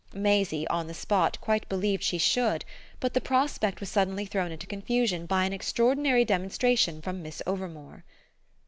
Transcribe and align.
Maisie, 0.15 0.67
on 0.67 0.87
the 0.87 0.95
spot, 0.95 1.37
quite 1.41 1.69
believed 1.69 2.01
she 2.01 2.17
should; 2.17 2.65
but 2.99 3.13
the 3.13 3.21
prospect 3.21 3.79
was 3.79 3.89
suddenly 3.91 4.25
thrown 4.25 4.51
into 4.51 4.65
confusion 4.65 5.27
by 5.27 5.45
an 5.45 5.53
extraordinary 5.53 6.25
demonstration 6.25 7.03
from 7.03 7.21
Miss 7.21 7.39
Overmore. 7.45 8.01